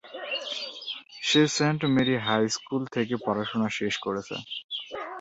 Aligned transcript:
সে 1.21 1.41
Saint 1.55 1.81
Mary 1.93 2.15
High 2.25 2.43
School 2.55 2.83
থেকে 2.95 3.15
পড়াশোনা 3.25 3.67
শেষ 3.77 3.93
করেছে। 4.05 4.35